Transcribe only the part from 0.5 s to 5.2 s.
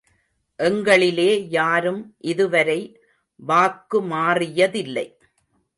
எங்களிலே யாரும் இதுவரை வாக்குமாறியதில்லை.